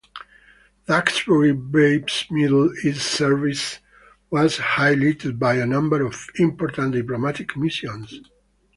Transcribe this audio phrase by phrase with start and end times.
[0.87, 3.77] "Duxbury Bay"s Middle East service
[4.31, 8.19] was highlighted by a number of important diplomatic missions.